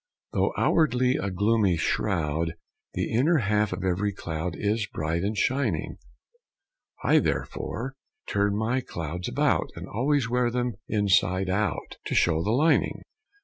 Though 0.33 0.51
outwardly 0.57 1.17
a 1.17 1.29
gloomy 1.29 1.77
shroud 1.77 2.53
The 2.95 3.13
inner 3.13 3.37
half 3.37 3.71
of 3.71 3.83
every 3.83 4.11
cloud 4.11 4.55
Is 4.57 4.87
bright 4.91 5.21
and 5.21 5.37
shining: 5.37 5.97
I 7.03 7.19
therefore 7.19 7.93
turn 8.27 8.55
my 8.57 8.81
clouds 8.81 9.29
about, 9.29 9.69
And 9.75 9.87
always 9.87 10.27
wear 10.27 10.49
them 10.49 10.73
inside 10.89 11.49
out 11.51 11.97
To 12.07 12.15
show 12.15 12.41
the 12.41 12.49
lining. 12.49 13.03